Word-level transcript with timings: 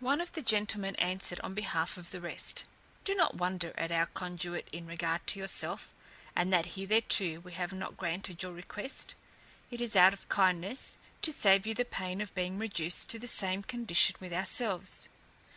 One 0.00 0.20
of 0.20 0.32
the 0.32 0.42
gentlemen 0.42 0.96
answered 0.96 1.38
on 1.44 1.54
behalf 1.54 1.96
of 1.96 2.10
the 2.10 2.20
rest, 2.20 2.64
"Do 3.04 3.14
not 3.14 3.36
wonder 3.36 3.72
at 3.78 3.92
our 3.92 4.06
conduit 4.06 4.66
in 4.72 4.86
regard 4.88 5.24
to 5.28 5.38
yourself, 5.38 5.94
and 6.34 6.52
that 6.52 6.74
hitherto 6.74 7.40
we 7.42 7.52
have 7.52 7.72
not 7.72 7.96
granted 7.96 8.42
your 8.42 8.50
request: 8.52 9.14
it 9.70 9.80
is 9.80 9.94
out 9.94 10.14
of 10.14 10.28
kindness, 10.28 10.98
to 11.20 11.30
save 11.30 11.64
you 11.64 11.74
the 11.74 11.84
pain 11.84 12.20
of 12.20 12.34
being 12.34 12.58
reduced 12.58 13.08
to 13.10 13.20
the 13.20 13.28
same 13.28 13.62
condition 13.62 14.16
with 14.18 14.32
ourselves. 14.32 15.08